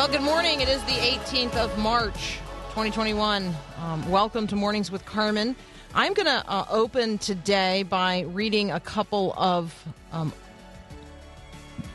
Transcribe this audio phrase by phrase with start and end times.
[0.00, 0.62] Well, good morning.
[0.62, 2.38] It is the 18th of March,
[2.70, 3.54] 2021.
[3.82, 5.54] Um, welcome to Mornings with Carmen.
[5.94, 9.74] I'm going to uh, open today by reading a couple of
[10.10, 10.32] um,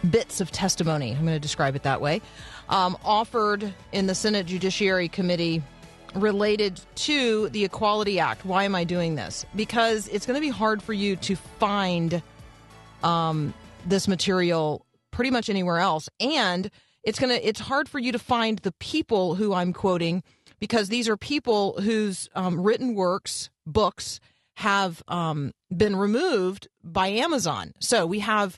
[0.08, 1.14] bits of testimony.
[1.14, 2.22] I'm going to describe it that way.
[2.70, 5.64] Um, offered in the Senate Judiciary Committee
[6.14, 8.46] related to the Equality Act.
[8.46, 9.48] Why am I doing this?
[9.56, 12.22] Because it's going to be hard for you to find
[13.02, 13.52] um,
[13.84, 16.70] this material pretty much anywhere else, and
[17.06, 20.24] it's gonna it's hard for you to find the people who I'm quoting
[20.60, 24.20] because these are people whose um, written works, books,
[24.56, 27.74] have um, been removed by Amazon.
[27.80, 28.58] So we have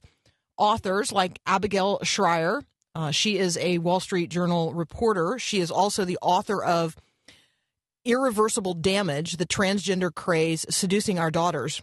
[0.58, 2.64] authors like Abigail Shrier.
[2.96, 5.38] Uh, she is a Wall Street Journal reporter.
[5.38, 6.96] She is also the author of
[8.06, 11.82] Irreversible Damage, the transgender craze seducing our daughters.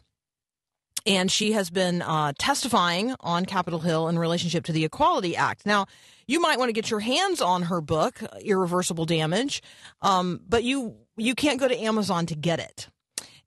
[1.06, 5.66] And she has been uh, testifying on Capitol Hill in relationship to the Equality Act.
[5.66, 5.86] Now,
[6.26, 9.62] you might want to get your hands on her book, Irreversible Damage,
[10.00, 12.88] um, but you you can't go to Amazon to get it.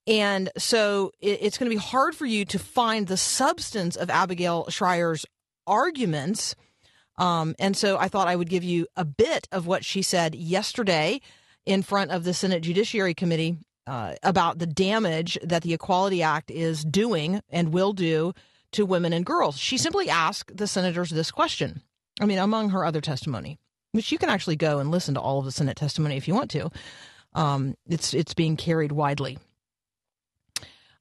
[0.05, 4.09] And so it, it's going to be hard for you to find the substance of
[4.09, 5.25] Abigail Shrier's
[5.65, 6.55] arguments.
[7.17, 10.35] Um, and so I thought I would give you a bit of what she said
[10.35, 11.19] yesterday
[11.65, 16.51] in front of the Senate Judiciary Committee uh, about the damage that the Equality Act
[16.51, 18.33] is doing and will do
[18.73, 19.57] to women and girls.
[19.57, 21.81] She simply asked the senators this question.
[22.19, 23.59] I mean, among her other testimony,
[23.93, 26.33] which you can actually go and listen to all of the Senate testimony if you
[26.33, 26.69] want to.
[27.33, 29.37] Um, it's it's being carried widely.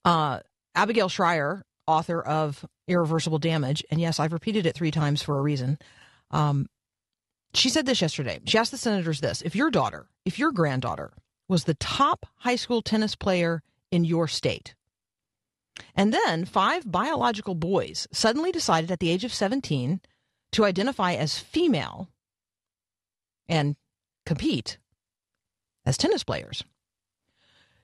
[0.05, 0.41] Uh,
[0.75, 5.43] Abigail Shrier, author of Irreversible Damage, and yes, I've repeated it three times for a
[5.43, 5.79] reason.
[6.31, 6.69] Um,
[7.55, 8.41] she said this yesterday.
[8.45, 11.13] She asked the senators this: If your daughter, if your granddaughter
[11.49, 14.75] was the top high school tennis player in your state,
[15.95, 20.01] and then five biological boys suddenly decided at the age of 17
[20.53, 22.09] to identify as female
[23.49, 23.77] and
[24.25, 24.79] compete
[25.85, 26.65] as tennis players.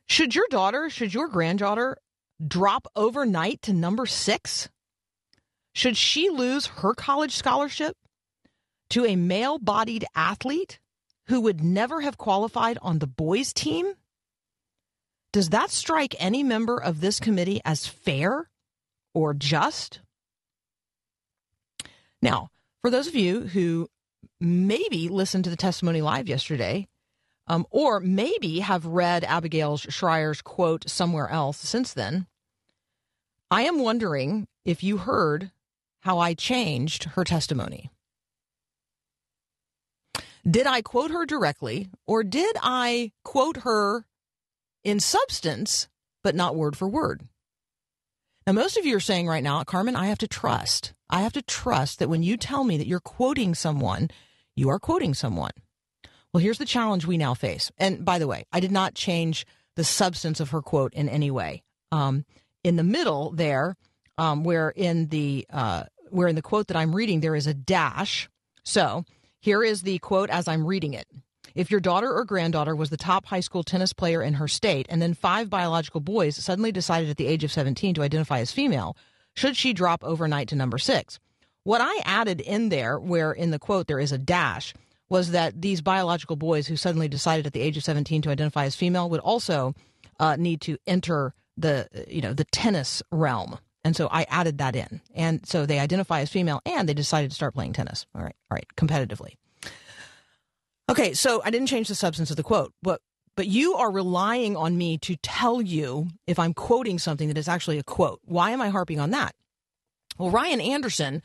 [0.06, 1.96] Should your daughter, should your granddaughter
[2.46, 4.68] drop overnight to number six?
[5.74, 7.96] Should she lose her college scholarship
[8.90, 10.78] to a male bodied athlete
[11.26, 13.94] who would never have qualified on the boys' team?
[15.32, 18.50] Does that strike any member of this committee as fair
[19.14, 20.00] or just?
[22.20, 22.50] Now,
[22.82, 23.88] for those of you who
[24.40, 26.88] maybe listened to the testimony live yesterday,
[27.46, 32.26] um, or maybe have read Abigail Shrier's quote somewhere else since then,
[33.50, 35.50] I am wondering if you heard
[36.00, 37.91] how I changed her testimony.
[40.48, 44.06] Did I quote her directly, or did I quote her
[44.82, 45.88] in substance,
[46.24, 47.22] but not word for word?
[48.46, 50.94] Now, most of you are saying right now, Carmen, I have to trust.
[51.08, 54.10] I have to trust that when you tell me that you're quoting someone,
[54.56, 55.52] you are quoting someone.
[56.32, 57.70] Well, here's the challenge we now face.
[57.78, 61.30] And by the way, I did not change the substance of her quote in any
[61.30, 61.62] way.
[61.92, 62.24] Um,
[62.64, 63.76] in the middle there,
[64.18, 67.54] um, where in the uh, where in the quote that I'm reading there is a
[67.54, 68.28] dash.
[68.64, 69.04] So
[69.42, 71.08] here is the quote as I'm reading it.
[71.56, 74.86] If your daughter or granddaughter was the top high school tennis player in her state,
[74.88, 78.52] and then five biological boys suddenly decided at the age of 17 to identify as
[78.52, 78.96] female,
[79.34, 81.18] should she drop overnight to number six?
[81.64, 84.74] What I added in there, where in the quote there is a dash,
[85.08, 88.64] was that these biological boys who suddenly decided at the age of 17 to identify
[88.64, 89.74] as female would also
[90.20, 94.76] uh, need to enter the you know the tennis realm and so i added that
[94.76, 98.22] in and so they identify as female and they decided to start playing tennis all
[98.22, 99.36] right all right competitively
[100.90, 103.00] okay so i didn't change the substance of the quote but
[103.34, 107.48] but you are relying on me to tell you if i'm quoting something that is
[107.48, 109.34] actually a quote why am i harping on that
[110.18, 111.22] well ryan anderson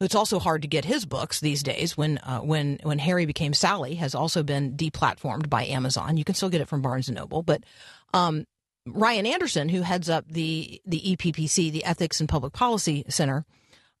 [0.00, 1.96] it's also hard to get his books these days.
[1.96, 6.16] When uh, when when Harry became Sally has also been deplatformed by Amazon.
[6.16, 7.64] You can still get it from Barnes and Noble, but
[8.12, 8.44] um,
[8.86, 13.44] Ryan Anderson, who heads up the the EPPC, the Ethics and Public Policy Center,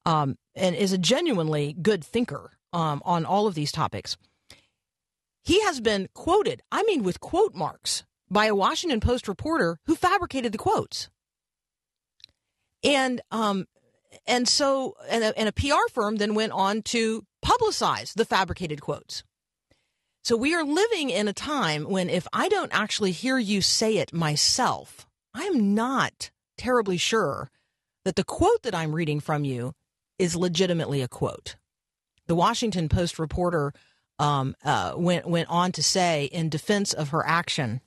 [0.04, 4.16] um, and is a genuinely good thinker um, on all of these topics.
[5.42, 9.94] He has been quoted, I mean, with quote marks, by a Washington Post reporter who
[9.94, 11.08] fabricated the quotes.
[12.82, 13.66] And um,
[14.26, 18.80] and so and a, and a PR firm then went on to publicize the fabricated
[18.80, 19.22] quotes.
[20.26, 23.98] So we are living in a time when if I don't actually hear you say
[23.98, 27.48] it myself, I'm not terribly sure
[28.04, 29.72] that the quote that I'm reading from you
[30.18, 31.54] is legitimately a quote.
[32.26, 33.72] The Washington Post reporter
[34.18, 37.80] um, uh, went went on to say in defense of her action,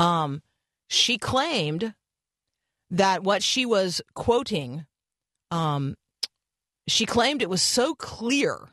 [0.00, 0.42] um,
[0.88, 1.94] she claimed
[2.90, 4.86] that what she was quoting,
[5.52, 5.94] um,
[6.88, 8.70] she claimed it was so clear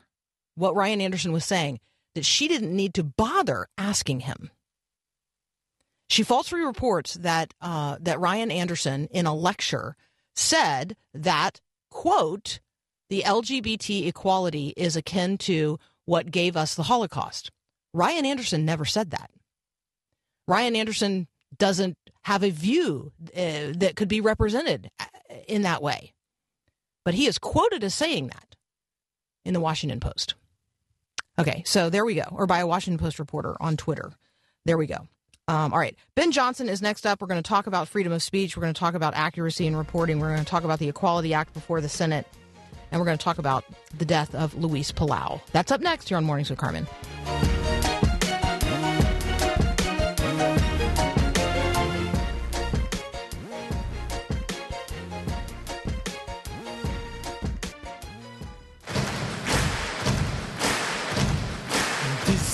[0.56, 1.78] what Ryan Anderson was saying
[2.18, 4.50] that she didn't need to bother asking him.
[6.08, 9.94] She falsely reports that uh, that Ryan Anderson in a lecture
[10.34, 11.60] said that
[11.92, 12.58] quote
[13.08, 17.52] the LGBT equality is akin to what gave us the Holocaust.
[17.94, 19.30] Ryan Anderson never said that.
[20.48, 25.04] Ryan Anderson doesn't have a view uh, that could be represented uh,
[25.46, 26.14] in that way.
[27.04, 28.56] But he is quoted as saying that
[29.44, 30.34] in the Washington Post.
[31.38, 34.12] Okay, so there we go, or by a Washington Post reporter on Twitter.
[34.64, 35.06] There we go.
[35.46, 37.20] Um, all right, Ben Johnson is next up.
[37.20, 38.56] We're going to talk about freedom of speech.
[38.56, 40.18] We're going to talk about accuracy in reporting.
[40.18, 42.26] We're going to talk about the Equality Act before the Senate.
[42.90, 43.64] And we're going to talk about
[43.96, 45.40] the death of Luis Palau.
[45.52, 46.86] That's up next here on Mornings with Carmen.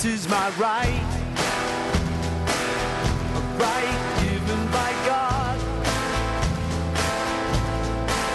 [0.05, 1.01] This is my right,
[3.33, 5.59] a right given by God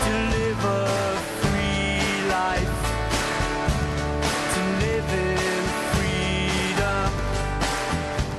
[0.05, 2.75] to live a free life,
[4.53, 5.63] to live in
[6.75, 7.11] freedom.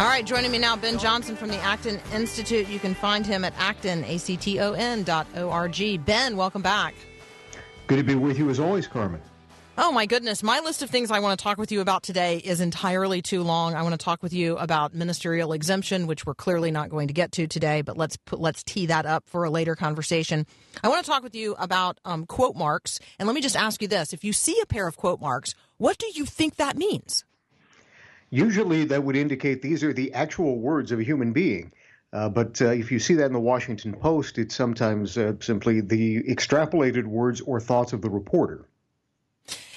[0.01, 2.67] All right, joining me now, Ben Johnson from the Acton Institute.
[2.67, 5.99] You can find him at acton, A-C-T-O-N dot O-R-G.
[5.99, 6.95] Ben, welcome back.
[7.87, 9.21] Good to be with you as always, Carmen.
[9.77, 12.39] Oh my goodness, my list of things I want to talk with you about today
[12.39, 13.73] is entirely too long.
[13.73, 17.13] I want to talk with you about ministerial exemption, which we're clearly not going to
[17.13, 20.45] get to today, but let's put, let's tee that up for a later conversation.
[20.83, 23.81] I want to talk with you about um, quote marks, and let me just ask
[23.81, 26.75] you this: If you see a pair of quote marks, what do you think that
[26.75, 27.23] means?
[28.29, 31.71] Usually that would indicate these are the actual words of a human being.
[32.11, 35.79] Uh, but uh, if you see that in the Washington Post, it's sometimes uh, simply
[35.79, 38.67] the extrapolated words or thoughts of the reporter.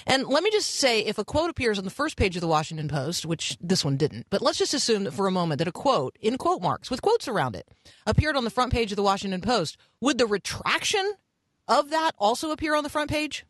[0.07, 2.49] And let me just say, if a quote appears on the first page of the
[2.49, 5.69] Washington Post, which this one didn't, but let's just assume that for a moment that
[5.69, 7.69] a quote in quote marks with quotes around it
[8.07, 11.15] appeared on the front page of the Washington Post, would the retraction
[11.69, 13.47] of that also appear on the front page?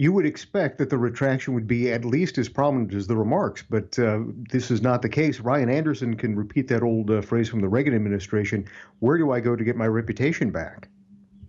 [0.00, 3.64] You would expect that the retraction would be at least as prominent as the remarks,
[3.68, 5.40] but uh, this is not the case.
[5.40, 8.64] Ryan Anderson can repeat that old uh, phrase from the Reagan administration
[9.00, 10.88] Where do I go to get my reputation back?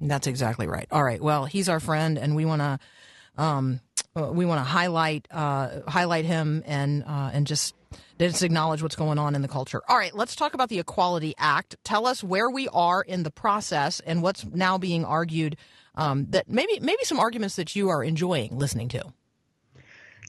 [0.02, 0.88] That's exactly right.
[0.92, 1.22] All right.
[1.22, 2.80] Well, he's our friend, and we want to
[3.38, 3.82] um,
[4.16, 7.76] we want to highlight uh, highlight him and uh, and just
[8.20, 9.82] just acknowledge what's going on in the culture.
[9.88, 11.76] All right, let's talk about the Equality Act.
[11.84, 15.58] Tell us where we are in the process and what's now being argued.
[15.96, 19.14] Um, that maybe maybe some arguments that you are enjoying listening to.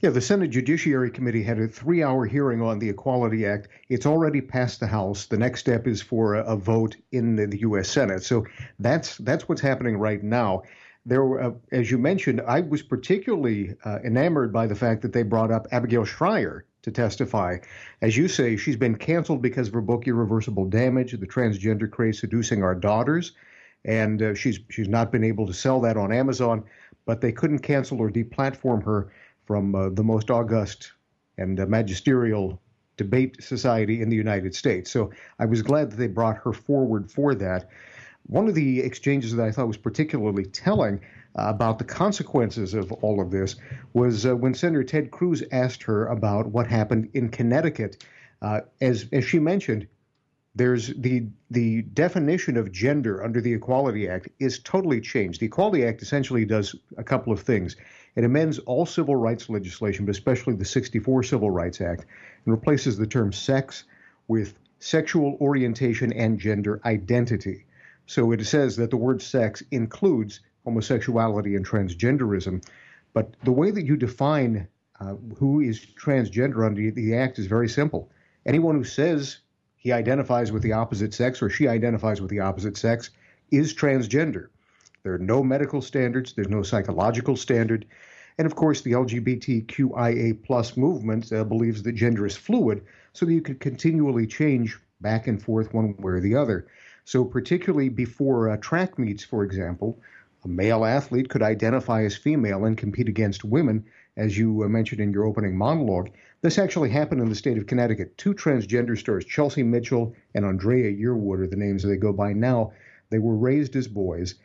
[0.01, 3.67] Yeah, the Senate Judiciary Committee had a three hour hearing on the Equality Act.
[3.87, 5.27] It's already passed the House.
[5.27, 7.87] The next step is for a, a vote in the, the U.S.
[7.87, 8.23] Senate.
[8.23, 8.45] So
[8.79, 10.63] that's that's what's happening right now.
[11.05, 15.13] There, were, uh, as you mentioned, I was particularly uh, enamored by the fact that
[15.13, 17.57] they brought up Abigail Shrier to testify.
[18.01, 22.19] As you say, she's been canceled because of her book Irreversible Damage, the transgender craze
[22.19, 23.33] seducing our daughters,
[23.85, 26.63] and uh, she's she's not been able to sell that on Amazon.
[27.05, 29.11] But they couldn't cancel or deplatform her
[29.45, 30.91] from uh, the most august
[31.37, 32.61] and uh, magisterial
[32.97, 34.91] debate society in the United States.
[34.91, 37.69] So I was glad that they brought her forward for that.
[38.27, 41.01] One of the exchanges that I thought was particularly telling
[41.37, 43.55] uh, about the consequences of all of this
[43.93, 48.05] was uh, when Senator Ted Cruz asked her about what happened in Connecticut.
[48.41, 49.87] Uh, as as she mentioned,
[50.55, 55.39] there's the the definition of gender under the Equality Act is totally changed.
[55.39, 57.77] The Equality Act essentially does a couple of things.
[58.15, 62.05] It amends all civil rights legislation, but especially the 64 Civil Rights Act,
[62.45, 63.85] and replaces the term sex
[64.27, 67.65] with sexual orientation and gender identity.
[68.11, 72.61] So it says that the word sex includes homosexuality and transgenderism,
[73.13, 74.67] but the way that you define
[74.99, 78.11] uh, who is transgender under the Act is very simple.
[78.45, 79.37] Anyone who says
[79.77, 83.11] he identifies with the opposite sex or she identifies with the opposite sex
[83.49, 84.49] is transgender.
[85.03, 87.85] There are no medical standards, there's no psychological standard.
[88.37, 93.33] And of course, the LGBTQIA plus movement uh, believes that gender is fluid, so that
[93.33, 96.67] you could continually change back and forth one way or the other.
[97.11, 99.99] So, particularly before uh, track meets, for example,
[100.45, 103.83] a male athlete could identify as female and compete against women,
[104.15, 106.09] as you uh, mentioned in your opening monologue.
[106.39, 108.17] This actually happened in the state of Connecticut.
[108.17, 112.71] Two transgender stars, Chelsea Mitchell and Andrea Yearwood, are the names they go by now.
[113.09, 114.35] They were raised as boys,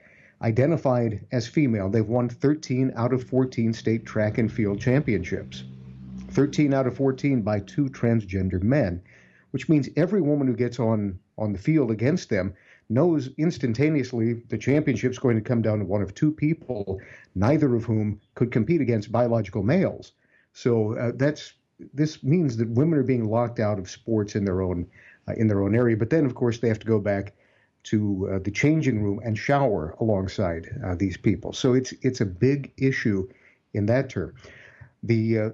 [0.42, 1.88] identified as female.
[1.88, 5.62] They've won 13 out of 14 state track and field championships.
[6.30, 9.02] 13 out of 14 by two transgender men,
[9.52, 12.54] which means every woman who gets on on the field against them
[12.88, 17.00] knows instantaneously the championship's going to come down to one of two people,
[17.34, 20.12] neither of whom could compete against biological males.
[20.52, 21.54] So uh, that's
[21.92, 24.86] this means that women are being locked out of sports in their own
[25.28, 25.96] uh, in their own area.
[25.96, 27.34] But then, of course, they have to go back
[27.84, 31.52] to uh, the changing room and shower alongside uh, these people.
[31.52, 33.28] So it's it's a big issue
[33.74, 34.34] in that term.
[35.02, 35.50] The uh,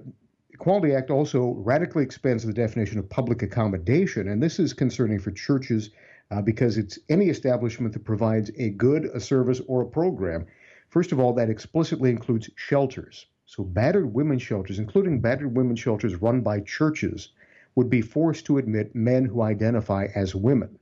[0.63, 5.29] Equality Act also radically expands the definition of public accommodation, and this is concerning for
[5.31, 5.89] churches
[6.31, 10.45] uh, because it's any establishment that provides a good, a service, or a program.
[10.87, 13.25] First of all, that explicitly includes shelters.
[13.45, 17.33] So, battered women's shelters, including battered women's shelters run by churches,
[17.75, 20.79] would be forced to admit men who identify as women.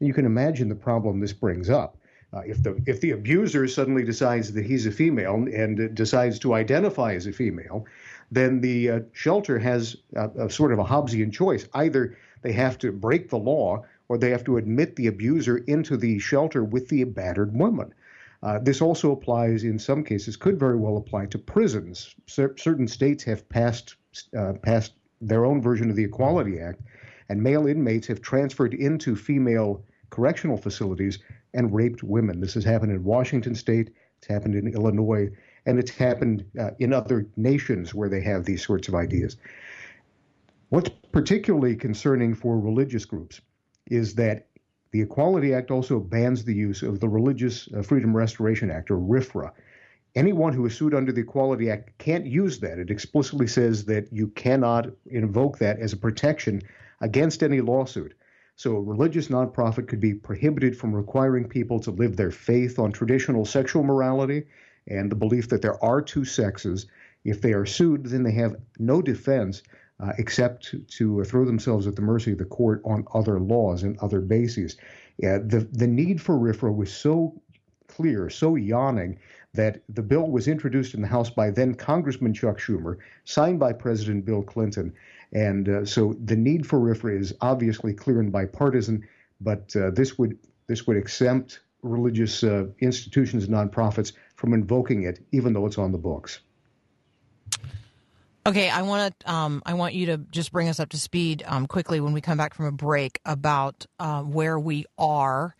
[0.00, 1.98] You can imagine the problem this brings up.
[2.32, 6.38] Uh, if the if the abuser suddenly decides that he's a female and uh, decides
[6.40, 7.84] to identify as a female,
[8.30, 11.68] then the uh, shelter has a, a sort of a Hobbesian choice.
[11.74, 15.96] Either they have to break the law, or they have to admit the abuser into
[15.96, 17.92] the shelter with the battered woman.
[18.42, 22.14] Uh, this also applies in some cases, could very well apply to prisons.
[22.26, 23.96] Cer- certain states have passed
[24.36, 26.82] uh, passed their own version of the Equality Act,
[27.30, 31.18] and male inmates have transferred into female correctional facilities
[31.54, 32.40] and raped women.
[32.40, 33.90] This has happened in Washington State.
[34.18, 35.30] It's happened in Illinois,
[35.66, 39.36] and it's happened uh, in other nations where they have these sorts of ideas.
[40.68, 43.40] What's particularly concerning for religious groups
[43.90, 44.48] is that
[44.90, 48.96] the Equality Act also bans the use of the Religious uh, Freedom Restoration Act, or
[48.98, 49.50] RFRA.
[50.14, 52.78] Anyone who is sued under the Equality Act can't use that.
[52.78, 56.62] It explicitly says that you cannot invoke that as a protection
[57.00, 58.14] against any lawsuit.
[58.56, 62.92] So, a religious nonprofit could be prohibited from requiring people to live their faith on
[62.92, 64.44] traditional sexual morality
[64.88, 66.86] and the belief that there are two sexes.
[67.24, 69.62] If they are sued, then they have no defense
[70.00, 73.82] uh, except to, to throw themselves at the mercy of the court on other laws
[73.82, 74.76] and other bases.
[75.18, 77.40] Yeah, the, the need for RFRA was so
[77.86, 79.18] clear, so yawning,
[79.54, 83.72] that the bill was introduced in the House by then Congressman Chuck Schumer, signed by
[83.72, 84.92] President Bill Clinton.
[85.32, 89.06] And uh, so the need for RFRA is obviously clear and bipartisan,
[89.40, 95.24] but uh, this would this would exempt religious uh, institutions and nonprofits from invoking it,
[95.32, 96.40] even though it's on the books.
[98.46, 99.32] Okay, I want to.
[99.32, 102.20] Um, I want you to just bring us up to speed um, quickly when we
[102.20, 105.54] come back from a break about uh, where we are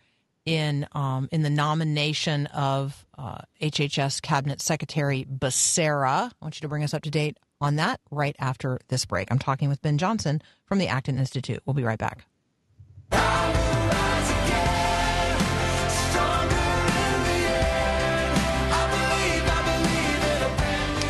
[0.45, 6.29] in um, in the nomination of uh, HHS Cabinet Secretary Becerra.
[6.29, 9.31] I want you to bring us up to date on that right after this break.
[9.31, 11.63] I'm talking with Ben Johnson from the Acton Institute.
[11.65, 12.25] We'll be right back.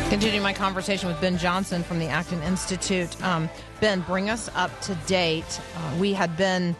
[0.08, 3.20] Continuing my conversation with Ben Johnson from the Acton Institute.
[3.24, 5.60] Um, ben, bring us up to date.
[5.74, 6.76] Uh, we had been,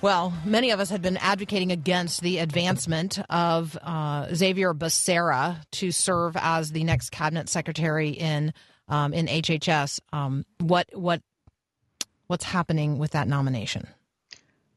[0.00, 5.92] well, many of us had been advocating against the advancement of uh, Xavier Becerra to
[5.92, 8.52] serve as the next cabinet secretary in
[8.88, 10.00] um, in HHS.
[10.12, 11.22] Um, what what
[12.26, 13.86] what's happening with that nomination?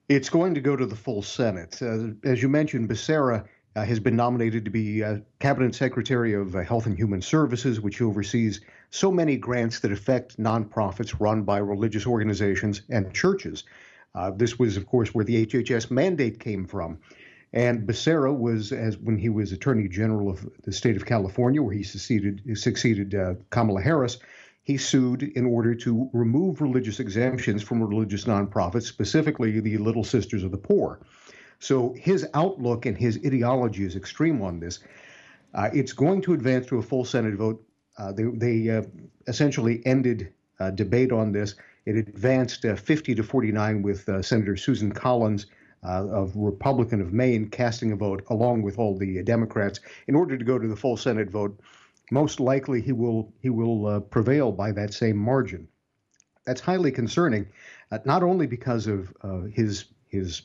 [0.09, 1.81] It's going to go to the full Senate.
[1.81, 3.47] Uh, as you mentioned, Becerra
[3.83, 8.01] has been nominated to be uh, Cabinet Secretary of uh, Health and Human Services, which
[8.01, 13.65] oversees so many grants that affect nonprofits run by religious organizations and churches.
[14.13, 16.99] Uh, this was, of course, where the HHS mandate came from.
[17.51, 21.73] And Becerra was, as when he was Attorney General of the state of California, where
[21.73, 24.19] he succeeded, succeeded uh, Kamala Harris,
[24.63, 30.43] he sued in order to remove religious exemptions from religious nonprofits, specifically the Little Sisters
[30.43, 30.99] of the Poor.
[31.59, 34.79] So his outlook and his ideology is extreme on this.
[35.55, 37.65] Uh, it's going to advance to a full Senate vote.
[37.97, 38.83] Uh, they they uh,
[39.27, 41.55] essentially ended uh, debate on this.
[41.85, 45.47] It advanced uh, 50 to 49 with uh, Senator Susan Collins
[45.83, 50.43] of Republican of Maine casting a vote along with all the Democrats in order to
[50.43, 51.59] go to the full Senate vote.
[52.11, 55.67] Most likely, he will he will prevail by that same margin.
[56.43, 57.47] That's highly concerning,
[58.03, 59.13] not only because of
[59.53, 60.41] his his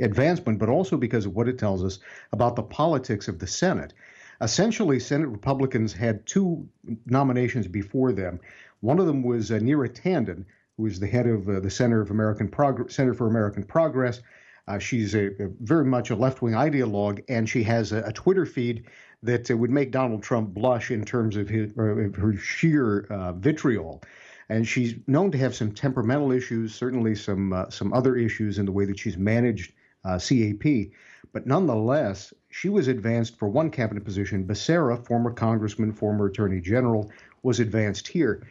[0.00, 1.98] advancement, but also because of what it tells us
[2.32, 3.92] about the politics of the Senate.
[4.40, 6.66] Essentially, Senate Republicans had two
[7.06, 8.40] nominations before them.
[8.80, 10.44] One of them was uh, Neera Tanden,
[10.76, 12.50] who is the head of uh, the Center of American
[12.88, 14.22] Center for American Progress.
[14.66, 18.46] Uh, she's a, a very much a left-wing ideologue, and she has a, a Twitter
[18.46, 18.86] feed
[19.22, 23.32] that uh, would make Donald Trump blush in terms of his, of her sheer uh,
[23.32, 24.02] vitriol.
[24.48, 28.66] And she's known to have some temperamental issues, certainly some uh, some other issues in
[28.66, 30.92] the way that she's managed uh, CAP.
[31.32, 34.46] But nonetheless, she was advanced for one cabinet position.
[34.46, 37.10] Becerra, former congressman, former attorney general,
[37.42, 38.46] was advanced here.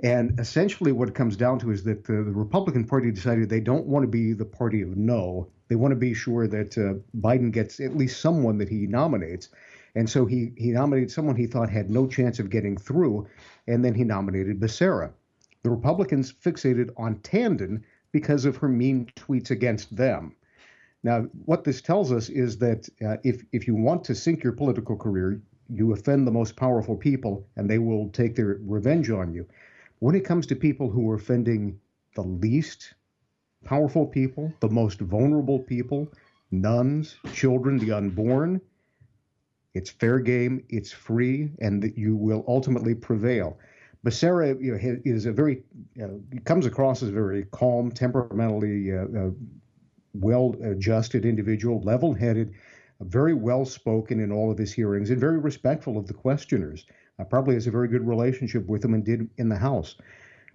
[0.00, 3.60] And essentially, what it comes down to is that the, the Republican Party decided they
[3.60, 5.48] don't want to be the party of no.
[5.68, 9.50] They want to be sure that uh, Biden gets at least someone that he nominates.
[9.94, 13.28] And so he, he nominated someone he thought had no chance of getting through,
[13.68, 15.12] and then he nominated Becerra.
[15.62, 20.34] The Republicans fixated on Tanden because of her mean tweets against them.
[21.04, 24.54] Now, what this tells us is that uh, if if you want to sink your
[24.54, 29.32] political career, you offend the most powerful people, and they will take their revenge on
[29.32, 29.46] you.
[29.98, 31.78] When it comes to people who are offending
[32.14, 32.94] the least
[33.64, 36.08] powerful people, the most vulnerable people,
[36.50, 38.60] nuns, children, the unborn,
[39.74, 43.58] it's fair game, it's free, and that you will ultimately prevail.
[44.04, 45.62] Becerra you know, is a very
[46.02, 46.08] uh,
[46.44, 49.30] comes across as very calm, temperamentally uh, uh,
[50.14, 52.54] well-adjusted individual, level-headed,
[53.00, 56.86] very well-spoken in all of his hearings, and very respectful of the questioners.
[57.18, 59.96] Uh, probably has a very good relationship with them and did in the House.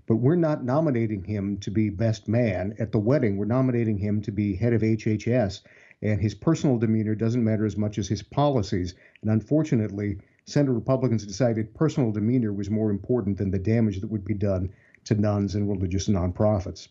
[0.07, 3.37] But we're not nominating him to be best man at the wedding.
[3.37, 5.61] We're nominating him to be head of HHS,
[6.01, 8.95] and his personal demeanor doesn't matter as much as his policies.
[9.21, 14.25] And unfortunately, Senate Republicans decided personal demeanor was more important than the damage that would
[14.25, 14.71] be done
[15.05, 16.87] to nuns and religious nonprofits.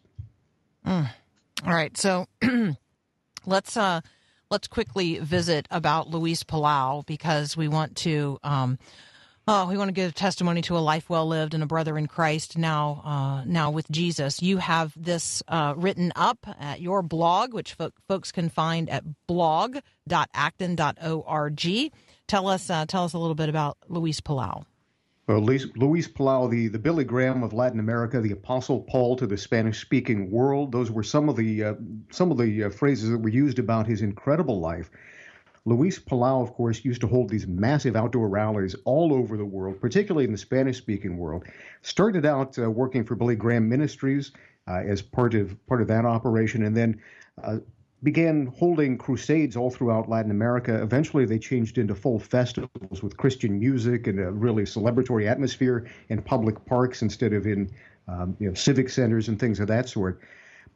[1.65, 2.27] All right, so
[3.47, 4.01] let's uh,
[4.51, 8.79] let's quickly visit about Luis Palau because we want to um,
[9.49, 12.07] oh we want to give testimony to a life well lived and a brother in
[12.07, 14.41] Christ now uh, now with Jesus.
[14.41, 19.03] You have this uh, written up at your blog, which fo- folks can find at
[19.27, 19.83] blog.acton.org.
[22.29, 24.65] Tell us uh, tell us a little bit about Luis Palau.
[25.29, 29.27] Uh, Luis, Luis Palau, the, the Billy Graham of Latin America, the Apostle Paul to
[29.27, 30.73] the Spanish-speaking world.
[30.73, 31.75] Those were some of the uh,
[32.11, 34.91] some of the uh, phrases that were used about his incredible life.
[35.67, 39.79] Luis Palau, of course, used to hold these massive outdoor rallies all over the world,
[39.83, 41.45] particularly in the Spanish-speaking world.
[41.83, 44.33] Started out uh, working for Billy Graham Ministries
[44.67, 47.03] uh, as part of part of that operation, and then
[47.45, 47.59] uh,
[48.03, 50.81] began holding crusades all throughout Latin America.
[50.83, 56.23] Eventually, they changed into full festivals with Christian music and a really celebratory atmosphere in
[56.23, 57.71] public parks instead of in
[58.07, 60.21] um, you know, civic centers and things of that sort.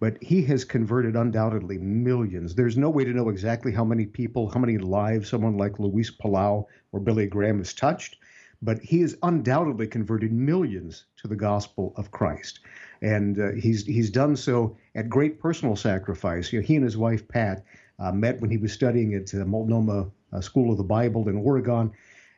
[0.01, 2.57] But he has converted undoubtedly millions.
[2.57, 6.11] There's no way to know exactly how many people, how many lives someone like Luis
[6.11, 8.17] Palau or Billy Graham has touched,
[8.63, 12.61] but he has undoubtedly converted millions to the gospel of Christ
[13.03, 16.53] and uh, he's he's done so at great personal sacrifice.
[16.53, 17.65] You know, he and his wife Pat
[17.99, 21.37] uh, met when he was studying at uh, Multnomah uh, School of the Bible in
[21.37, 21.93] Oregon,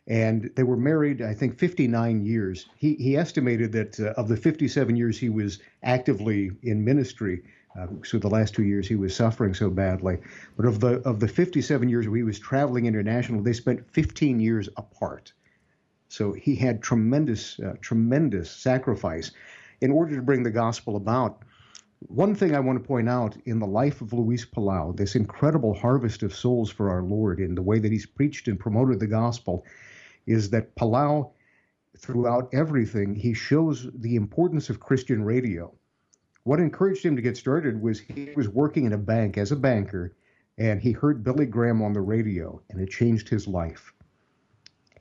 [0.06, 2.66] and they were married, I think, 59 years.
[2.76, 7.42] He he estimated that uh, of the 57 years he was actively in ministry.
[7.78, 10.16] Uh, so the last two years he was suffering so badly,
[10.56, 14.68] but of the of the 57 years he was traveling international, they spent 15 years
[14.76, 15.32] apart.
[16.08, 19.32] So he had tremendous, tremendous sacrifice
[19.84, 21.42] in order to bring the gospel about.
[22.00, 25.74] One thing I want to point out in the life of Luis Palau, this incredible
[25.74, 29.06] harvest of souls for our Lord in the way that he's preached and promoted the
[29.06, 29.64] gospel,
[30.26, 31.32] is that Palau,
[31.98, 35.74] throughout everything, he shows the importance of Christian radio.
[36.44, 39.56] What encouraged him to get started was he was working in a bank as a
[39.56, 40.16] banker,
[40.56, 43.93] and he heard Billy Graham on the radio, and it changed his life.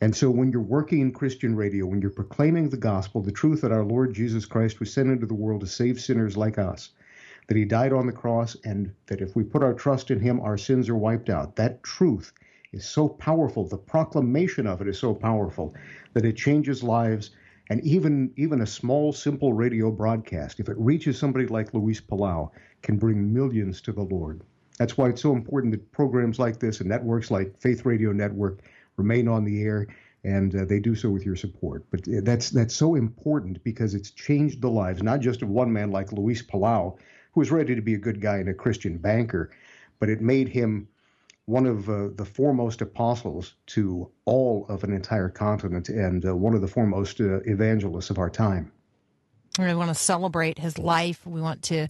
[0.01, 3.62] And so when you're working in Christian radio, when you're proclaiming the gospel, the truth
[3.62, 6.89] that our Lord Jesus Christ was sent into the world to save sinners like us,
[7.47, 10.39] that he died on the cross, and that if we put our trust in him,
[10.41, 12.34] our sins are wiped out, that truth
[12.73, 13.67] is so powerful.
[13.67, 15.75] The proclamation of it is so powerful
[16.13, 17.32] that it changes lives.
[17.69, 22.51] And even even a small, simple radio broadcast, if it reaches somebody like Luis Palau,
[22.82, 24.41] can bring millions to the Lord.
[24.77, 28.60] That's why it's so important that programs like this and networks like Faith Radio Network
[28.97, 29.88] remain on the air,
[30.23, 31.86] and uh, they do so with your support.
[31.91, 35.71] But uh, that's that's so important because it's changed the lives not just of one
[35.71, 36.97] man like Luis Palau,
[37.34, 39.51] who was ready to be a good guy and a Christian banker,
[39.99, 40.88] but it made him
[41.45, 46.53] one of uh, the foremost apostles to all of an entire continent and uh, one
[46.53, 48.71] of the foremost uh, evangelists of our time.
[49.60, 51.25] We want to celebrate his life.
[51.27, 51.88] We want to,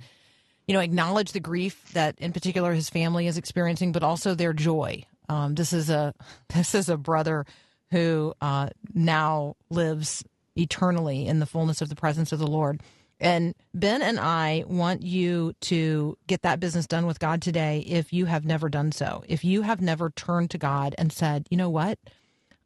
[0.68, 4.54] you know, acknowledge the grief that, in particular, his family is experiencing, but also their
[4.54, 5.06] joy.
[5.30, 6.14] Um, this is a
[6.54, 7.46] this is a brother
[7.92, 10.24] who uh, now lives
[10.56, 12.82] eternally in the fullness of the presence of the Lord.
[13.20, 18.12] And Ben and I want you to get that business done with God today if
[18.12, 19.24] you have never done so.
[19.28, 22.00] If you have never turned to God and said, you know what?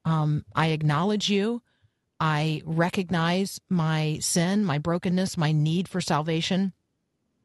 [0.06, 1.62] Um, I acknowledge you.
[2.20, 6.74] I recognize my sin, my brokenness, my need for salvation.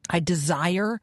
[0.09, 0.99] I desire,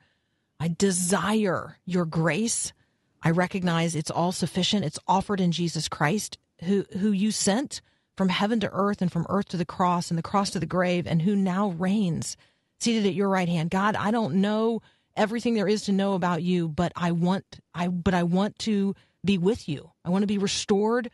[0.59, 2.73] I desire your grace.
[3.23, 4.85] I recognize it's all sufficient.
[4.85, 7.81] It's offered in Jesus Christ, who who you sent
[8.17, 10.67] from heaven to earth and from earth to the cross and the cross to the
[10.67, 12.37] grave, and who now reigns
[12.79, 13.71] seated at your right hand.
[13.71, 14.83] God, I don't know
[15.17, 18.95] everything there is to know about you, but I want I but I want to
[19.25, 19.91] be with you.
[20.05, 21.11] I want to be restored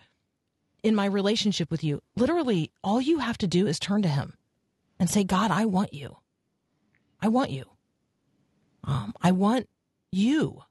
[0.83, 2.01] in my relationship with you.
[2.15, 4.35] Literally, all you have to do is turn to him
[5.01, 6.19] and say, God, I want you.
[7.21, 7.65] I want you.
[8.85, 9.69] Um, I want
[10.13, 10.63] you.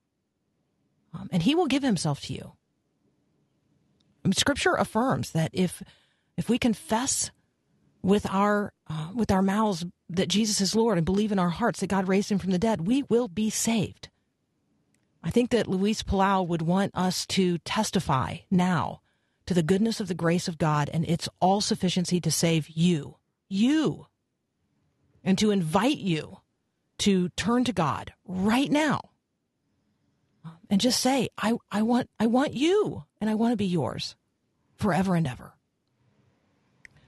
[1.15, 2.53] Um, and he will give himself to you.
[4.33, 5.83] Scripture affirms that if
[6.35, 7.31] if we confess
[8.01, 11.79] with our uh, with our mouths that Jesus is Lord and believe in our hearts
[11.79, 14.09] that God raised him from the dead, we will be saved.
[15.23, 19.01] I think that Luis Palau would want us to testify now
[19.45, 23.17] to the goodness of the grace of God and its all sufficiency to save you,
[23.47, 24.07] you,
[25.23, 26.39] and to invite you
[26.99, 29.11] to turn to God right now
[30.69, 34.15] and just say, I, I want I want you and I want to be yours
[34.75, 35.53] forever and ever.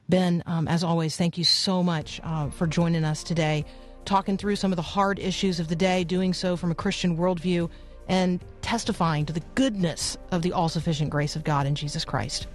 [0.09, 3.65] Ben, um, as always, thank you so much uh, for joining us today,
[4.05, 7.17] talking through some of the hard issues of the day, doing so from a Christian
[7.17, 7.69] worldview,
[8.07, 12.47] and testifying to the goodness of the all sufficient grace of God in Jesus Christ.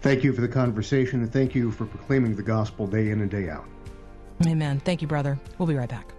[0.00, 3.30] Thank you for the conversation, and thank you for proclaiming the gospel day in and
[3.30, 3.66] day out.
[4.46, 4.80] Amen.
[4.80, 5.38] Thank you, brother.
[5.58, 6.12] We'll be right back.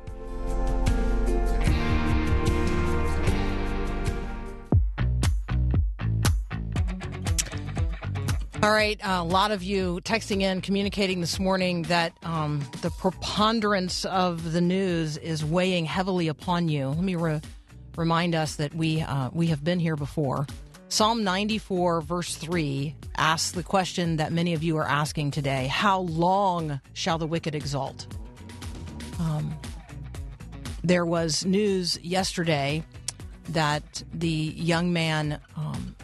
[8.63, 14.05] All right, a lot of you texting in, communicating this morning that um, the preponderance
[14.05, 16.87] of the news is weighing heavily upon you.
[16.87, 17.41] Let me re-
[17.97, 20.47] remind us that we uh, we have been here before.
[20.87, 25.99] Psalm 94, verse 3, asks the question that many of you are asking today How
[25.99, 28.07] long shall the wicked exalt?
[29.19, 29.53] Um,
[30.85, 32.85] there was news yesterday
[33.49, 35.97] that the young man um,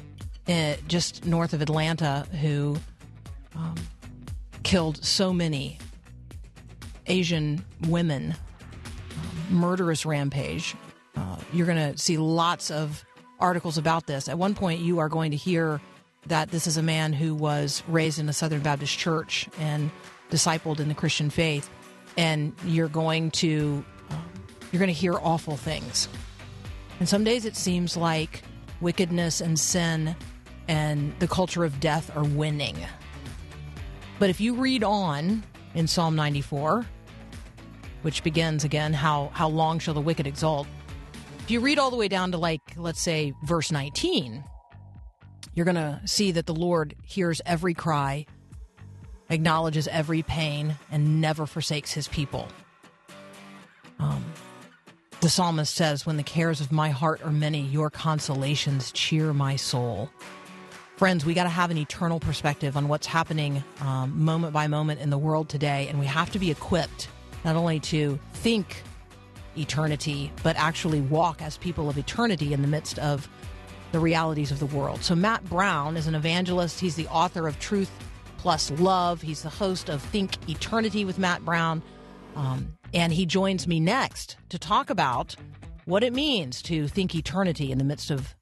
[0.50, 2.78] eh, just north of Atlanta who
[3.56, 3.76] um,
[4.64, 5.78] killed so many
[7.08, 8.36] Asian women,
[9.12, 10.76] um, murderous rampage.
[11.16, 13.06] Uh, you're going to see lots of
[13.40, 14.28] articles about this.
[14.28, 15.80] At one point, you are going to hear
[16.28, 19.90] that this is a man who was raised in a Southern Baptist church and
[20.30, 21.70] discipled in the Christian faith,
[22.18, 24.24] and you're going to um,
[24.72, 26.08] you're going to hear awful things.
[27.00, 28.44] And some days it seems like
[28.82, 30.16] wickedness and sin
[30.70, 32.78] and the culture of death are winning.
[34.20, 36.86] But if you read on in Psalm 94,
[38.04, 40.68] which begins again, how, how long shall the wicked exalt?
[41.40, 44.44] If you read all the way down to, like, let's say, verse 19,
[45.56, 48.28] you're going to see that the Lord hears every cry,
[49.32, 52.48] acknowledges every pain, and never forsakes his people.
[53.98, 54.24] Um,
[55.22, 59.56] the psalmist says, When the cares of my heart are many, your consolations cheer my
[59.56, 60.12] soul.
[61.00, 65.00] Friends, we got to have an eternal perspective on what's happening um, moment by moment
[65.00, 67.08] in the world today, and we have to be equipped
[67.46, 68.84] not only to think
[69.58, 73.30] eternity, but actually walk as people of eternity in the midst of
[73.94, 75.02] the realities of the world.
[75.02, 76.82] So, Matt Brown is an evangelist.
[76.82, 77.92] He's the author of Truth
[78.38, 79.22] Plus Love.
[79.22, 81.82] He's the host of Think Eternity with Matt Brown.
[82.36, 85.34] Um, and he joins me next to talk about
[85.86, 88.36] what it means to think eternity in the midst of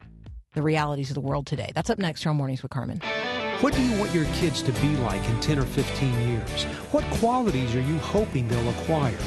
[0.58, 1.72] the realities of the world today.
[1.76, 3.00] That's up next on Mornings with Carmen.
[3.62, 6.64] What do you want your kids to be like in 10 or 15 years?
[6.92, 9.18] What qualities are you hoping they'll acquire?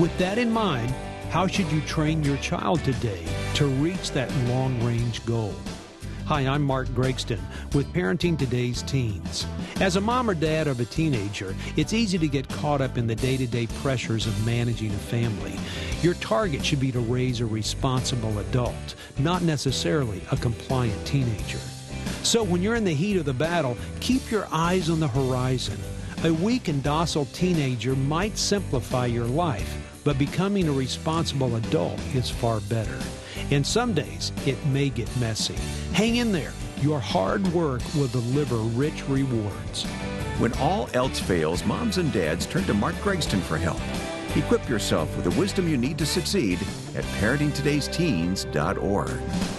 [0.00, 0.90] With that in mind,
[1.28, 3.22] how should you train your child today
[3.54, 5.54] to reach that long range goal?
[6.28, 7.40] Hi, I'm Mark Gregston
[7.72, 9.46] with Parenting Today's Teens.
[9.80, 13.06] As a mom or dad of a teenager, it's easy to get caught up in
[13.06, 15.58] the day to day pressures of managing a family.
[16.02, 21.60] Your target should be to raise a responsible adult, not necessarily a compliant teenager.
[22.22, 25.78] So when you're in the heat of the battle, keep your eyes on the horizon.
[26.24, 32.28] A weak and docile teenager might simplify your life, but becoming a responsible adult is
[32.28, 32.98] far better.
[33.50, 35.56] And some days it may get messy.
[35.92, 36.52] Hang in there.
[36.80, 39.84] Your hard work will deliver rich rewards.
[40.38, 43.80] When all else fails, moms and dads turn to Mark Gregston for help.
[44.36, 46.60] Equip yourself with the wisdom you need to succeed
[46.94, 49.58] at parentingtodaysteens.org.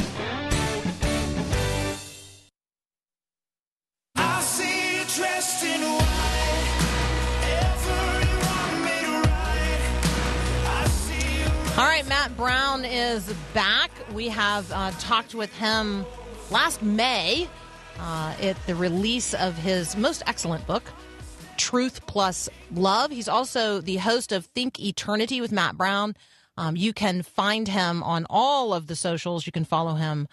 [11.80, 13.79] All right, Matt Brown is back
[14.13, 16.06] we have uh, talked with him
[16.50, 17.48] last May
[18.00, 20.84] uh, at the release of his most excellent book,
[21.58, 23.12] Truth Plus Love.
[23.12, 26.15] He's also the host of Think Eternity with Matt Brown.
[26.58, 29.45] Um, you can find him on all of the socials.
[29.45, 30.28] You can follow him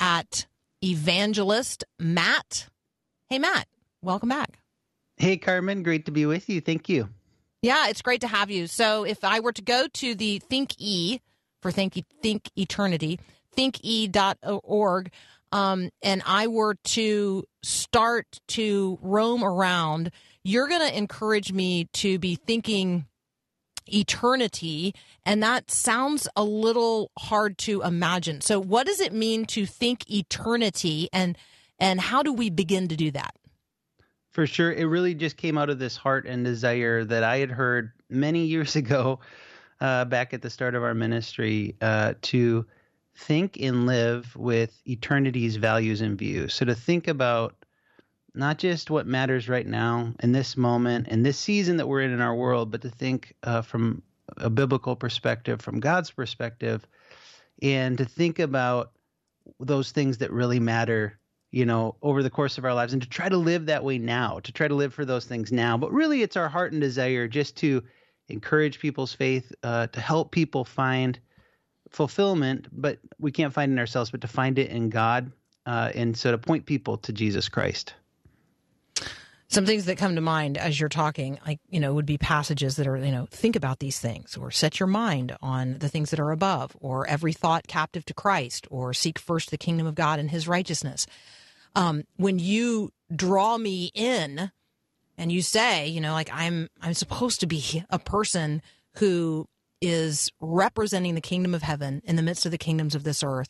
[0.00, 0.46] at
[0.82, 2.68] Evangelist Matt.
[3.28, 3.68] Hey, Matt,
[4.02, 4.58] welcome back.
[5.16, 6.60] Hey, Carmen, great to be with you.
[6.60, 7.08] Thank you.
[7.62, 8.66] Yeah, it's great to have you.
[8.66, 11.20] So, if I were to go to the Think E
[11.60, 13.20] for Think Think Eternity,
[13.56, 15.12] thinke.org,
[15.52, 20.12] um, and I were to start to roam around,
[20.44, 23.06] you're going to encourage me to be thinking
[23.86, 24.94] eternity,
[25.26, 28.40] and that sounds a little hard to imagine.
[28.40, 31.36] So, what does it mean to think eternity, and
[31.78, 33.34] and how do we begin to do that?
[34.30, 34.72] For sure.
[34.72, 38.44] It really just came out of this heart and desire that I had heard many
[38.44, 39.20] years ago,
[39.80, 42.66] uh, back at the start of our ministry, uh, to
[43.16, 46.48] think and live with eternity's values in view.
[46.48, 47.54] So to think about
[48.34, 52.12] not just what matters right now in this moment, in this season that we're in
[52.12, 54.02] in our world, but to think uh, from
[54.36, 56.86] a biblical perspective, from God's perspective,
[57.60, 58.92] and to think about
[59.58, 61.18] those things that really matter
[61.50, 63.98] you know, over the course of our lives and to try to live that way
[63.98, 65.76] now, to try to live for those things now.
[65.76, 67.82] But really, it's our heart and desire just to
[68.30, 71.18] encourage people's faith, uh, to help people find
[71.90, 75.32] fulfillment, but we can't find it in ourselves, but to find it in God.
[75.66, 77.94] Uh, and so to point people to Jesus Christ.
[79.48, 82.76] Some things that come to mind as you're talking, like, you know, would be passages
[82.76, 86.10] that are, you know, think about these things or set your mind on the things
[86.10, 89.96] that are above or every thought captive to Christ or seek first the kingdom of
[89.96, 91.04] God and his righteousness.
[91.74, 94.52] Um, when you draw me in
[95.20, 98.62] and you say, you know, like I'm, I'm supposed to be a person
[98.96, 99.46] who
[99.80, 103.48] is representing the kingdom of heaven in the midst of the kingdoms of this earth.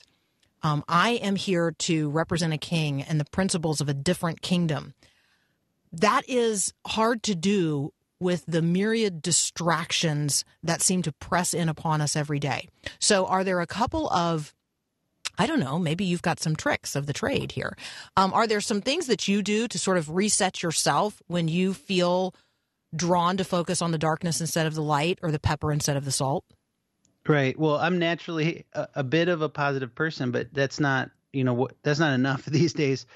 [0.62, 4.94] Um, I am here to represent a king and the principles of a different kingdom
[5.92, 12.00] that is hard to do with the myriad distractions that seem to press in upon
[12.00, 12.68] us every day.
[12.98, 14.54] So, are there a couple of
[15.40, 17.76] I don't know, maybe you've got some tricks of the trade here.
[18.16, 21.72] Um, are there some things that you do to sort of reset yourself when you
[21.72, 22.34] feel
[22.94, 26.04] drawn to focus on the darkness instead of the light or the pepper instead of
[26.04, 26.44] the salt?
[27.26, 27.58] Right.
[27.58, 31.54] Well, I'm naturally a, a bit of a positive person, but that's not, you know,
[31.54, 33.06] what that's not enough these days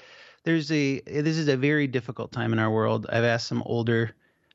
[0.45, 3.07] there's a this is a very difficult time in our world.
[3.09, 4.11] I've asked some older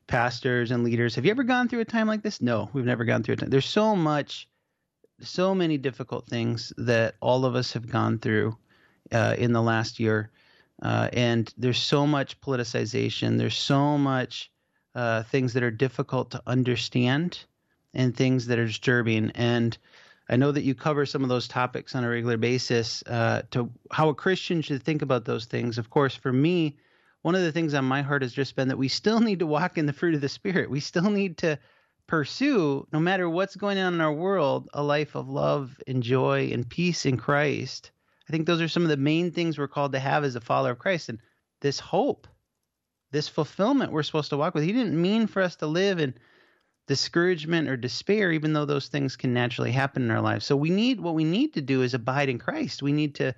[0.07, 2.41] pastors and leaders, have you ever gone through a time like this?
[2.41, 3.49] No, we've never gone through a time.
[3.49, 4.47] There's so much,
[5.23, 8.57] so many difficult things that all of us have gone through
[9.11, 10.31] uh, in the last year,
[10.81, 13.37] uh, and there's so much politicization.
[13.37, 14.51] There's so much
[14.95, 17.39] uh, things that are difficult to understand,
[17.93, 19.31] and things that are disturbing.
[19.35, 19.77] And
[20.29, 23.69] I know that you cover some of those topics on a regular basis uh, to
[23.91, 25.77] how a Christian should think about those things.
[25.77, 26.77] Of course, for me,
[27.21, 29.47] one of the things on my heart has just been that we still need to
[29.47, 30.69] walk in the fruit of the Spirit.
[30.69, 31.59] We still need to
[32.11, 36.49] pursue, no matter what's going on in our world, a life of love and joy
[36.51, 37.91] and peace in Christ.
[38.27, 40.41] I think those are some of the main things we're called to have as a
[40.41, 41.07] follower of Christ.
[41.07, 41.19] And
[41.61, 42.27] this hope,
[43.11, 44.65] this fulfillment we're supposed to walk with.
[44.65, 46.13] He didn't mean for us to live in
[46.85, 50.45] discouragement or despair, even though those things can naturally happen in our lives.
[50.45, 52.83] So we need what we need to do is abide in Christ.
[52.83, 53.33] We need to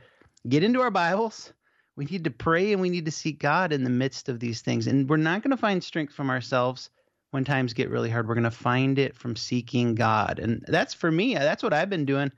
[0.50, 1.54] get into our Bibles.
[1.96, 4.62] We need to pray and we need to seek God in the midst of these
[4.62, 4.88] things.
[4.88, 6.90] And we're not going to find strength from ourselves
[7.34, 8.28] when times get really hard.
[8.28, 10.40] We're going to find it from seeking God.
[10.40, 12.32] And that's for me, that's what I've been doing.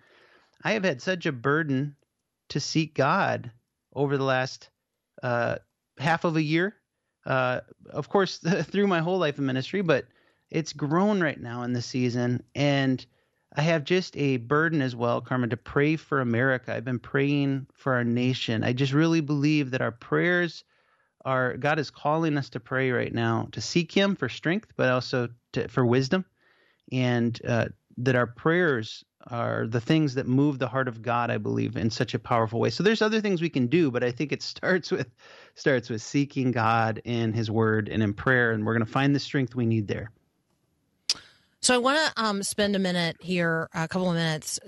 [0.63, 1.95] I have had such a burden
[2.49, 3.51] to seek God
[3.93, 4.69] over the last
[5.21, 5.58] uh,
[5.99, 6.75] half of a year.
[7.25, 10.05] Uh, of course, through my whole life in ministry, but
[10.49, 13.05] it's grown right now in the season and
[13.58, 16.73] I have just a burden as well, Carmen, to pray for America.
[16.73, 18.65] I've been praying for our nation.
[18.65, 20.65] I just really believe that our prayers
[21.25, 24.89] are God is calling us to pray right now to seek Him for strength, but
[24.89, 26.23] also to, for wisdom,
[26.91, 27.65] and uh,
[27.97, 31.31] that our prayers are the things that move the heart of God.
[31.31, 32.69] I believe in such a powerful way.
[32.69, 35.09] So there's other things we can do, but I think it starts with
[35.55, 39.15] starts with seeking God in His Word and in prayer, and we're going to find
[39.15, 40.11] the strength we need there.
[41.61, 44.59] So I want to um, spend a minute here, a couple of minutes,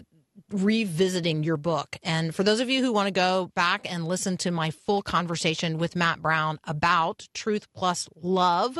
[0.51, 1.97] revisiting your book.
[2.03, 5.01] And for those of you who want to go back and listen to my full
[5.01, 8.77] conversation with Matt Brown about Truth Plus Love,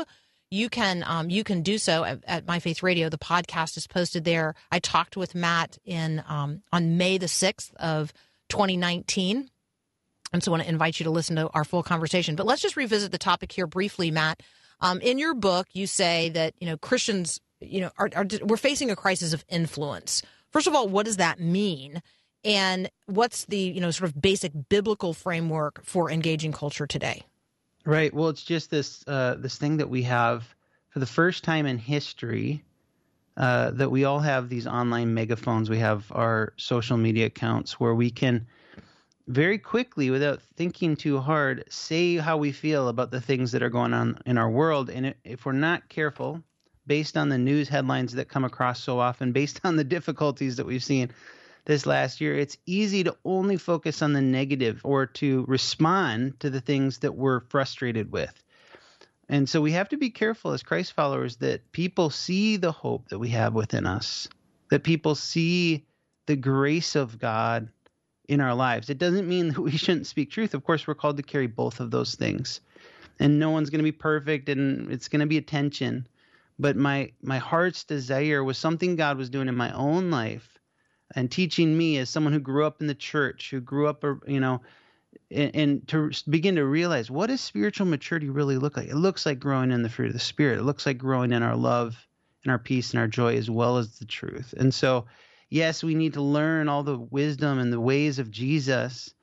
[0.50, 3.10] you can um, you can do so at, at, My Faith Radio.
[3.10, 4.54] The podcast is posted there.
[4.72, 8.12] I talked with Matt in um, on May the sixth of
[8.48, 9.50] 2019.
[10.32, 12.34] And so I want to invite you to listen to our full conversation.
[12.34, 14.42] But let's just revisit the topic here briefly, Matt.
[14.80, 18.56] Um, in your book, you say that you know Christians you know, are, are, we're
[18.56, 22.02] facing a crisis of influence First of all, what does that mean?
[22.44, 27.22] And what's the, you know, sort of basic biblical framework for engaging culture today?
[27.84, 28.12] Right.
[28.12, 30.54] Well, it's just this uh, this thing that we have
[30.90, 32.62] for the first time in history
[33.36, 35.70] uh, that we all have these online megaphones.
[35.70, 38.46] We have our social media accounts where we can
[39.28, 43.68] very quickly, without thinking too hard, say how we feel about the things that are
[43.68, 44.90] going on in our world.
[44.90, 46.42] And if we're not careful,
[46.88, 50.66] based on the news headlines that come across so often, based on the difficulties that
[50.66, 51.10] we've seen
[51.66, 56.50] this last year, it's easy to only focus on the negative or to respond to
[56.50, 58.42] the things that we're frustrated with.
[59.28, 63.08] And so we have to be careful as Christ followers that people see the hope
[63.10, 64.28] that we have within us,
[64.70, 65.84] that people see
[66.26, 67.68] the grace of God
[68.28, 68.88] in our lives.
[68.88, 70.54] It doesn't mean that we shouldn't speak truth.
[70.54, 72.60] Of course, we're called to carry both of those things.
[73.20, 76.06] And no one's going to be perfect and it's going to be a tension.
[76.58, 80.58] But my my heart's desire was something God was doing in my own life
[81.14, 84.40] and teaching me as someone who grew up in the church, who grew up, you
[84.40, 84.60] know,
[85.30, 88.88] and, and to begin to realize what does spiritual maturity really look like?
[88.88, 90.58] It looks like growing in the fruit of the spirit.
[90.58, 92.06] It looks like growing in our love
[92.44, 94.54] and our peace and our joy as well as the truth.
[94.56, 95.06] And so,
[95.48, 99.14] yes, we need to learn all the wisdom and the ways of Jesus,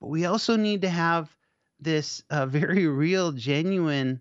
[0.00, 1.34] but we also need to have
[1.80, 4.20] this uh, very real, genuine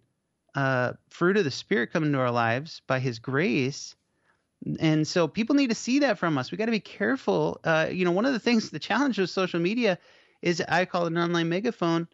[0.59, 3.95] uh, fruit of the spirit come into our lives by His grace.
[4.79, 6.51] And so people need to see that from us.
[6.51, 7.61] We got to be careful.
[7.63, 9.97] Uh, you know, one of the things, the challenge with social media
[10.41, 12.09] is I call it an online megaphone.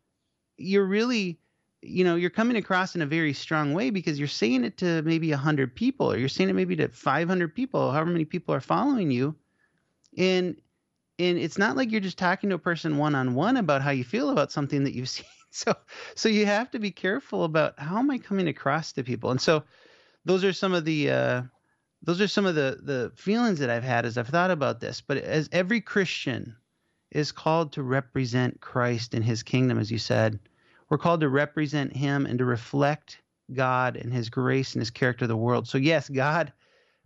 [0.58, 1.40] You're really,
[1.82, 5.02] you know, you're coming across in a very strong way because you're saying it to
[5.02, 8.62] maybe 100 people or you're saying it maybe to 500 people, however many people are
[8.62, 9.36] following you.
[10.18, 10.56] And
[11.18, 13.92] and it's not like you're just talking to a person one on one about how
[13.92, 15.26] you feel about something that you've seen.
[15.56, 15.74] So
[16.16, 19.32] so you have to be careful about how am I coming across to people.
[19.32, 19.64] And so
[20.26, 21.42] those are some of the uh,
[22.04, 25.00] those are some of the the feelings that I've had as I've thought about this.
[25.00, 26.58] But as every Christian
[27.10, 30.40] is called to represent Christ and his kingdom, as you said,
[30.90, 33.22] we're called to represent him and to reflect
[33.54, 35.70] God and his grace and his character to the world.
[35.70, 36.52] So yes, God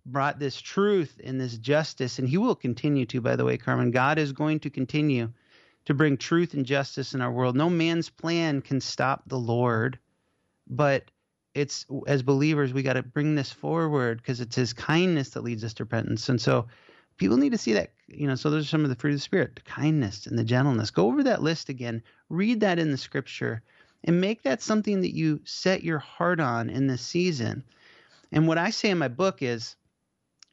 [0.08, 3.92] brought this truth and this justice, and he will continue to, by the way, Carmen.
[3.92, 5.30] God is going to continue
[5.86, 7.56] to bring truth and justice in our world.
[7.56, 9.98] No man's plan can stop the Lord,
[10.68, 11.10] but
[11.56, 15.64] it's as believers we got to bring this forward because it's his kindness that leads
[15.64, 16.30] us to repentance.
[16.30, 16.68] And so
[17.18, 19.18] people need to see that you know so those are some of the fruit of
[19.18, 20.92] the spirit the kindness and the gentleness.
[20.92, 23.62] Go over that list again read that in the scripture
[24.04, 27.64] and make that something that you set your heart on in this season.
[28.32, 29.76] And what i say in my book is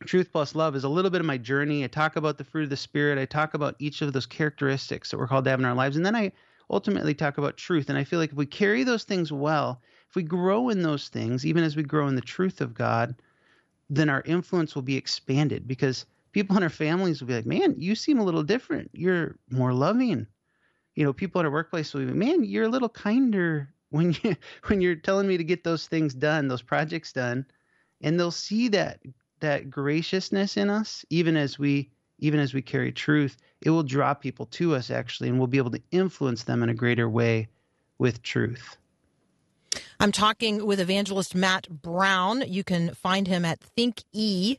[0.04, 1.84] truth plus love is a little bit of my journey.
[1.84, 3.18] I talk about the fruit of the spirit.
[3.18, 5.96] I talk about each of those characteristics that we're called to have in our lives.
[5.96, 6.32] And then i
[6.68, 7.88] ultimately talk about truth.
[7.88, 11.08] And i feel like if we carry those things well if we grow in those
[11.08, 13.14] things, even as we grow in the truth of God,
[13.90, 17.74] then our influence will be expanded because people in our families will be like, man,
[17.78, 18.90] you seem a little different.
[18.92, 20.26] You're more loving.
[20.94, 24.36] You know, people at our workplace will be, man, you're a little kinder when you
[24.66, 27.46] when you're telling me to get those things done, those projects done,
[28.00, 29.00] and they'll see that
[29.40, 34.14] that graciousness in us, even as we even as we carry truth, it will draw
[34.14, 37.48] people to us actually, and we'll be able to influence them in a greater way
[37.98, 38.76] with truth.
[40.00, 42.42] I'm talking with evangelist Matt Brown.
[42.46, 44.58] You can find him at thinke.org.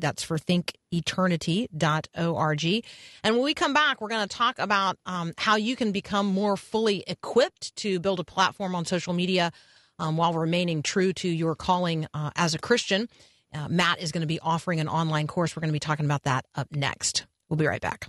[0.00, 2.84] That's for thinketernity.org.
[3.22, 6.26] And when we come back, we're going to talk about um, how you can become
[6.26, 9.52] more fully equipped to build a platform on social media
[9.98, 13.08] um, while remaining true to your calling uh, as a Christian.
[13.54, 15.56] Uh, Matt is going to be offering an online course.
[15.56, 17.26] We're going to be talking about that up next.
[17.48, 18.08] We'll be right back.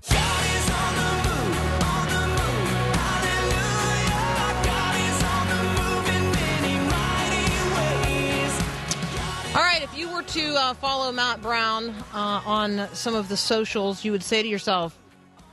[9.55, 13.37] All right, if you were to uh, follow Matt Brown uh, on some of the
[13.37, 14.99] socials, you would say to yourself,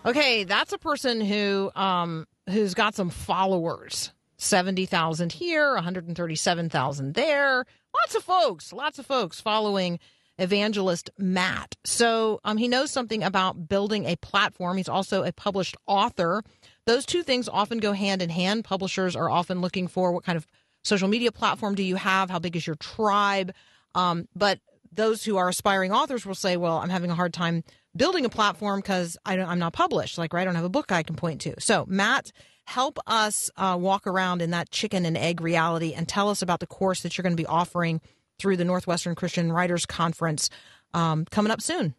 [0.04, 4.12] "Okay, that's a person who um, who's got some followers.
[4.36, 7.64] Seventy thousand here, one hundred and thirty-seven thousand there.
[7.94, 9.98] Lots of folks, lots of folks following
[10.38, 11.76] evangelist Matt.
[11.84, 14.76] So um, he knows something about building a platform.
[14.76, 16.42] He's also a published author.
[16.86, 18.64] Those two things often go hand in hand.
[18.64, 20.46] Publishers are often looking for what kind of
[20.82, 22.30] social media platform do you have?
[22.30, 23.52] How big is your tribe?
[23.94, 24.58] Um, but
[24.92, 27.64] those who are aspiring authors will say, well, I'm having a hard time
[27.96, 30.18] building a platform because I'm not published.
[30.18, 31.54] Like, right, I don't have a book I can point to.
[31.60, 32.32] So, Matt,
[32.66, 36.60] help us uh, walk around in that chicken and egg reality and tell us about
[36.60, 38.00] the course that you're going to be offering
[38.38, 40.50] through the Northwestern Christian Writers Conference
[40.92, 41.94] um, coming up soon.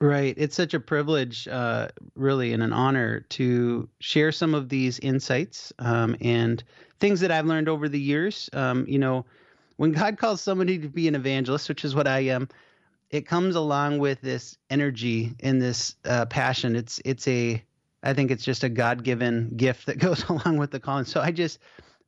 [0.00, 0.34] Right.
[0.36, 5.72] It's such a privilege, uh, really, and an honor to share some of these insights
[5.78, 6.62] um, and
[6.98, 8.50] things that I've learned over the years.
[8.52, 9.24] Um, you know,
[9.76, 12.48] when God calls somebody to be an evangelist, which is what I am,
[13.10, 16.74] it comes along with this energy and this uh, passion.
[16.74, 17.62] It's it's a
[18.02, 21.04] I think it's just a God given gift that goes along with the calling.
[21.04, 21.58] So I just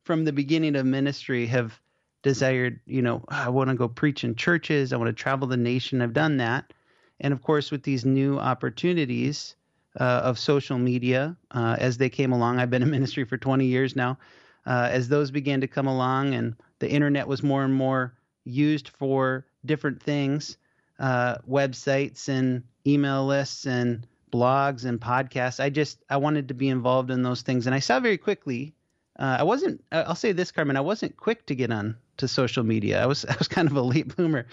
[0.04, 1.80] from the beginning of ministry have
[2.22, 4.92] desired, you know, I want to go preach in churches.
[4.92, 6.02] I want to travel the nation.
[6.02, 6.72] I've done that,
[7.20, 9.56] and of course with these new opportunities
[10.00, 12.58] uh, of social media uh, as they came along.
[12.58, 14.18] I've been in ministry for 20 years now.
[14.66, 18.14] Uh, as those began to come along, and the internet was more and more
[18.44, 20.56] used for different things
[20.98, 25.60] uh, websites and email lists and blogs and podcasts.
[25.60, 28.74] I just I wanted to be involved in those things, and I saw very quickly.
[29.18, 29.84] Uh, I wasn't.
[29.92, 30.76] I'll say this, Carmen.
[30.76, 33.02] I wasn't quick to get on to social media.
[33.02, 34.46] I was I was kind of a late bloomer,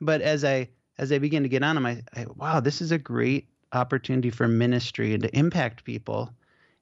[0.00, 0.68] but as I
[0.98, 4.30] as I began to get on them, I, I wow, this is a great opportunity
[4.30, 6.34] for ministry and to impact people.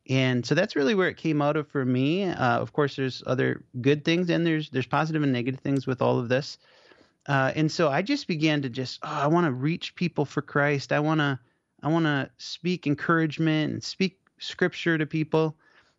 [0.09, 2.24] And so that's really where it came out of for me.
[2.24, 6.01] Uh, of course, there's other good things and there's there's positive and negative things with
[6.01, 6.59] all of this.
[7.28, 10.40] Uh, and so I just began to just, oh, I want to reach people for
[10.40, 10.92] Christ.
[10.92, 11.38] I want to,
[11.83, 15.57] I want to speak encouragement and speak scripture to people.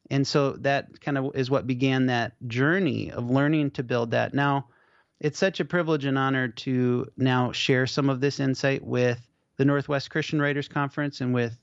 [0.10, 4.34] And so that kind of is what began that journey of learning to build that.
[4.34, 4.68] Now,
[5.20, 9.20] it's such a privilege and honor to now share some of this insight with
[9.58, 11.58] the Northwest Christian Writers Conference and with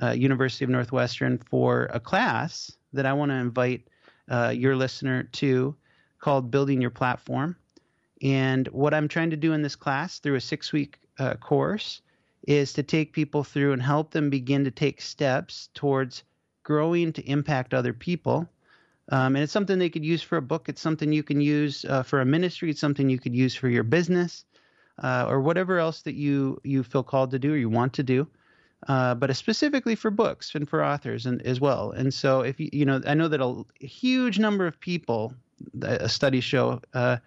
[0.00, 3.88] uh, University of Northwestern for a class that I want to invite
[4.30, 5.76] uh, your listener to
[6.18, 7.56] called Building Your Platform.
[8.22, 12.00] And what I'm trying to do in this class through a six week uh, course
[12.46, 16.24] is to take people through and help them begin to take steps towards
[16.62, 18.48] growing to impact other people.
[19.10, 20.68] Um, and it's something they could use for a book.
[20.68, 22.70] It's something you can use uh, for a ministry.
[22.70, 24.44] It's something you could use for your business
[25.02, 28.02] uh, or whatever else that you, you feel called to do or you want to
[28.02, 28.26] do.
[28.88, 31.92] Uh, but specifically for books and for authors and as well.
[31.92, 35.34] And so if you, you know, I know that a, huge number of people,
[35.82, 37.18] a study show, uh,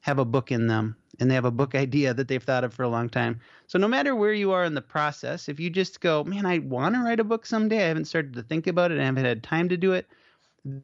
[0.00, 2.72] have a book in them and they have a book idea that they've thought of
[2.72, 3.40] for a long time.
[3.66, 6.58] So no matter where you are in the process, if you just go, man, I
[6.58, 9.24] want to write a book someday, I haven't started to think about it, I haven't
[9.24, 10.06] had time to do it.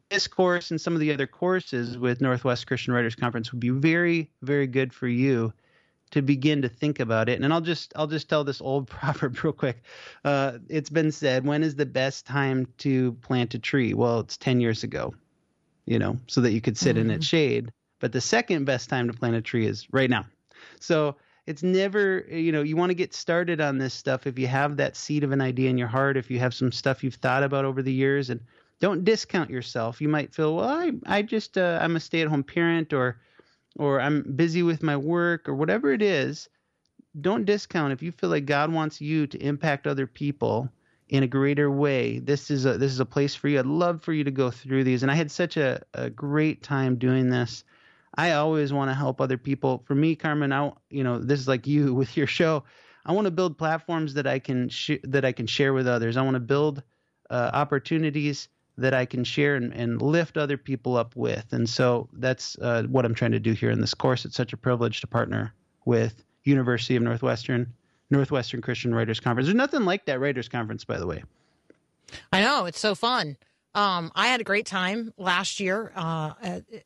[0.09, 3.69] This course and some of the other courses with Northwest Christian Writers Conference would be
[3.69, 5.53] very, very good for you
[6.11, 7.41] to begin to think about it.
[7.41, 9.83] And I'll just I'll just tell this old proverb real quick.
[10.25, 13.93] Uh, it's been said, when is the best time to plant a tree?
[13.93, 15.13] Well, it's ten years ago,
[15.85, 17.71] you know, so that you could sit in its shade.
[17.99, 20.25] But the second best time to plant a tree is right now.
[20.79, 24.47] So it's never, you know, you want to get started on this stuff if you
[24.47, 27.15] have that seed of an idea in your heart, if you have some stuff you've
[27.15, 28.39] thought about over the years, and
[28.79, 29.99] don't discount yourself.
[29.99, 33.19] You might feel, well, I, I just, uh, I'm a stay-at-home parent, or,
[33.77, 36.47] or I'm busy with my work, or whatever it is.
[37.19, 40.69] Don't discount if you feel like God wants you to impact other people
[41.09, 42.19] in a greater way.
[42.19, 43.57] This is a this is a place for you.
[43.57, 46.61] I'd love for you to go through these, and I had such a, a great
[46.61, 47.63] time doing this.
[48.19, 49.81] I always want to help other people.
[49.85, 52.63] For me, Carmen, I you know this is like you with your show.
[53.05, 56.17] I want to build platforms that I can sh- that I can share with others.
[56.17, 56.83] I want to build
[57.29, 61.51] uh, opportunities that I can share and, and lift other people up with.
[61.51, 64.23] And so that's uh, what I'm trying to do here in this course.
[64.25, 65.53] It's such a privilege to partner
[65.85, 67.73] with University of Northwestern,
[68.09, 69.47] Northwestern Christian Writers Conference.
[69.47, 71.23] There's nothing like that Writers Conference, by the way.
[72.31, 73.37] I know it's so fun.
[73.75, 76.33] Um, I had a great time last year uh,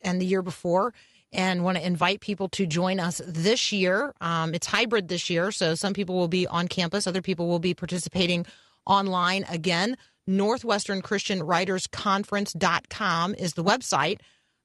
[0.01, 0.93] and the year before,
[1.33, 4.13] and want to invite people to join us this year.
[4.21, 7.59] Um, it's hybrid this year, so some people will be on campus, other people will
[7.59, 8.45] be participating
[8.85, 9.97] online again.
[10.25, 14.19] Northwestern Christian Writers Conference.com is the website.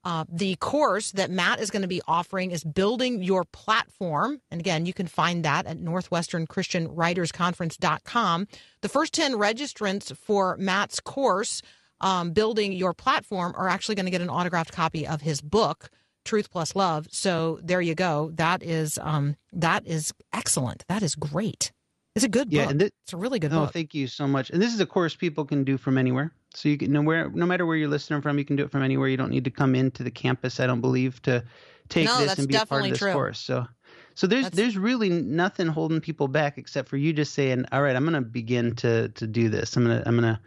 [0.05, 4.41] Uh, the course that Matt is going to be offering is Building Your Platform.
[4.51, 8.47] And again, you can find that at Northwestern Christian Writers Conference.com.
[8.81, 11.63] The first 10 registrants for Matt's course,
[12.01, 15.91] um, Building Your Platform, are actually going to get an autographed copy of his book.
[16.29, 17.07] Truth plus love.
[17.11, 18.31] So there you go.
[18.35, 20.85] That is um, that is excellent.
[20.87, 21.73] That is great.
[22.15, 22.55] It's a good book.
[22.57, 23.73] Yeah, and thi- it's a really good Oh, book.
[23.73, 24.51] thank you so much.
[24.51, 26.33] And this is a course people can do from anywhere.
[26.53, 28.71] So you can no where no matter where you're listening from, you can do it
[28.71, 29.09] from anywhere.
[29.09, 31.43] You don't need to come into the campus, I don't believe, to
[31.89, 33.13] take No, this and be a part of this true.
[33.15, 33.39] course.
[33.41, 33.67] So
[34.15, 37.81] so there's That's- there's really nothing holding people back except for you just saying, All
[37.81, 39.77] right, I'm gonna begin to to do this.
[39.79, 40.41] I'm gonna I'm gonna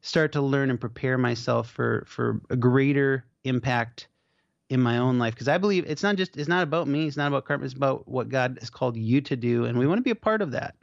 [0.00, 4.08] start to learn and prepare myself for for a greater impact
[4.70, 7.16] in my own life because I believe it's not just it's not about me, it's
[7.16, 9.98] not about Carmen, it's about what God has called you to do, and we want
[9.98, 10.74] to be a part of that.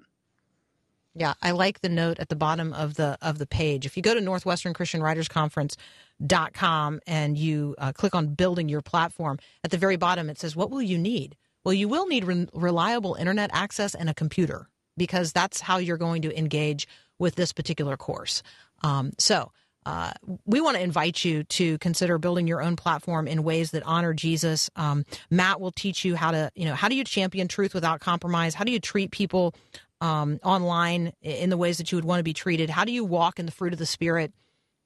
[1.18, 3.86] Yeah, I like the note at the bottom of the of the page.
[3.86, 8.82] If you go to Northwestern Christian Writers Conference.com and you uh, click on building your
[8.82, 11.38] platform, at the very bottom it says, What will you need?
[11.64, 14.68] Well, you will need re- reliable internet access and a computer
[14.98, 18.44] because that's how you're going to engage with this particular course.
[18.84, 19.52] Um, so,
[19.86, 20.12] uh,
[20.46, 24.14] we want to invite you to consider building your own platform in ways that honor
[24.14, 24.70] Jesus.
[24.76, 28.00] Um, Matt will teach you how to, you know, how do you champion truth without
[28.00, 28.56] compromise?
[28.56, 29.54] How do you treat people
[30.02, 32.70] um, online in the ways that you would want to be treated?
[32.70, 34.34] How do you walk in the fruit of the Spirit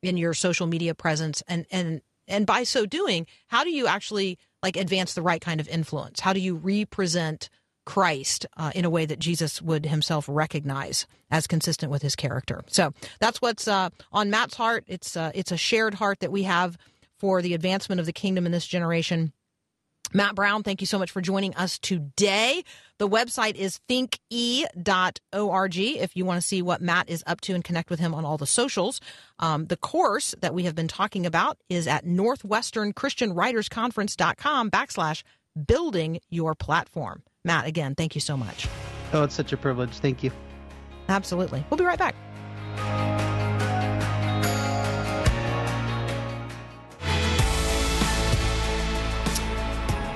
[0.02, 1.42] in your social media presence?
[1.48, 5.60] And and and by so doing, how do you actually like advance the right kind
[5.60, 6.20] of influence?
[6.20, 7.50] How do you represent
[7.90, 12.62] Christ uh, in a way that Jesus would himself recognize as consistent with his character.
[12.68, 14.84] So that's what's uh, on Matt's heart.
[14.86, 16.78] It's uh, it's a shared heart that we have
[17.18, 19.34] for the advancement of the kingdom in this generation.
[20.14, 22.64] Matt Brown, thank you so much for joining us today.
[23.00, 27.64] The website is thinke.org if you want to see what Matt is up to and
[27.64, 29.02] connect with him on all the socials.
[29.40, 35.24] Um, the course that we have been talking about is at northwesternchristianwritersconference.com backslash
[35.68, 37.24] building your platform.
[37.44, 38.68] Matt, again, thank you so much.
[39.14, 39.98] Oh, it's such a privilege.
[39.98, 40.32] Thank you.
[41.08, 41.64] Absolutely.
[41.70, 42.16] We'll be right back.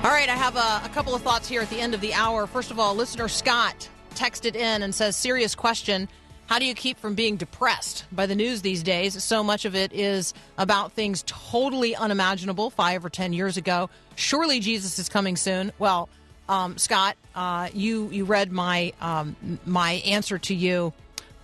[0.04, 2.12] All right, I have a, a, couple of thoughts here at the end of the
[2.12, 2.46] hour.
[2.46, 6.10] First of all, listener Scott texted in and says, Serious question.
[6.46, 9.22] How do you keep from being depressed by the news these days?
[9.24, 13.88] So much of it is about things totally unimaginable five or ten years ago.
[14.14, 15.72] Surely Jesus is coming soon.
[15.78, 16.08] Well,
[16.48, 20.92] um, Scott, uh, you you read my um, my answer to you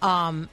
[0.02, 0.48] um,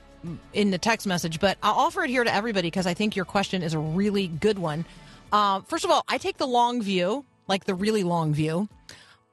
[0.53, 3.25] in the text message, but I'll offer it here to everybody because I think your
[3.25, 4.85] question is a really good one.
[5.31, 8.69] Uh, first of all, I take the long view, like the really long view,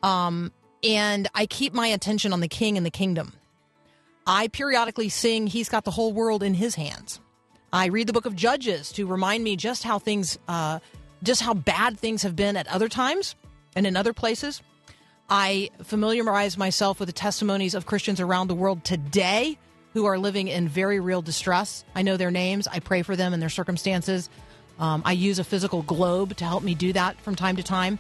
[0.02, 0.50] um,
[0.82, 3.32] and I keep my attention on the King and the kingdom.
[4.26, 7.20] I periodically sing "He's Got the Whole World in His Hands."
[7.72, 10.78] I read the Book of Judges to remind me just how things, uh,
[11.22, 13.34] just how bad things have been at other times
[13.74, 14.62] and in other places.
[15.28, 19.58] I familiarize myself with the testimonies of Christians around the world today
[19.92, 21.84] who are living in very real distress.
[21.94, 22.66] I know their names.
[22.68, 24.28] I pray for them and their circumstances.
[24.78, 27.98] Um, I use a physical globe to help me do that from time to time.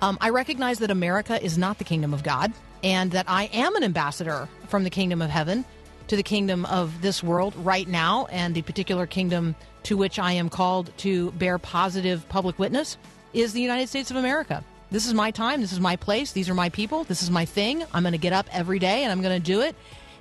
[0.00, 2.52] Um, I recognize that America is not the kingdom of God
[2.82, 5.64] and that I am an ambassador from the kingdom of heaven
[6.08, 9.54] to the kingdom of this world right now and the particular kingdom
[9.84, 12.96] to which I am called to bear positive public witness
[13.32, 14.64] is the United States of America.
[14.90, 15.60] This is my time.
[15.60, 16.32] This is my place.
[16.32, 17.04] These are my people.
[17.04, 17.82] This is my thing.
[17.94, 19.74] I'm going to get up every day and I'm going to do it.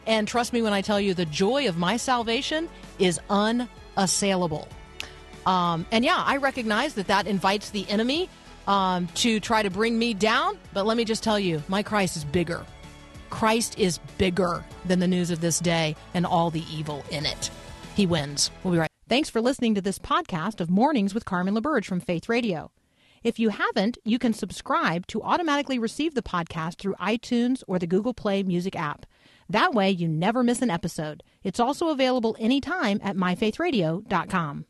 [0.07, 4.68] And trust me when I tell you, the joy of my salvation is unassailable.
[5.45, 8.30] Um, and yeah, I recognize that that invites the enemy
[8.68, 10.57] um, to try to bring me down.
[10.74, 12.66] But let me just tell you, my Christ is bigger.
[13.30, 17.49] Christ is bigger than the news of this day and all the evil in it.
[17.95, 18.51] He wins.
[18.64, 18.89] We'll be right.
[19.07, 22.72] Thanks for listening to this podcast of Mornings with Carmen LaBerge from Faith Radio.
[23.24, 27.88] If you haven't, you can subscribe to automatically receive the podcast through iTunes or the
[27.88, 29.05] Google Play Music app.
[29.49, 31.22] That way, you never miss an episode.
[31.43, 34.66] It's also available anytime at myfaithradio.com.